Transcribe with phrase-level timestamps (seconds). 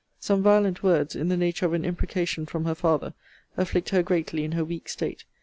[0.19, 3.13] Some violent words, in the nature of an imprecation, from her father,
[3.55, 5.25] afflict her greatly in her weak state.